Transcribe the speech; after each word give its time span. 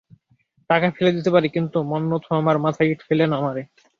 টাকা 0.69 0.87
ফেলে 0.95 1.11
দিতে 1.17 1.29
পারি, 1.35 1.47
কিন্তু 1.49 1.77
মন্মথ 1.91 2.23
আমার 2.39 2.57
মাথায় 2.65 2.89
ইঁট 2.91 3.01
ফেলে 3.07 3.25
না 3.27 3.37
মারে। 3.45 3.61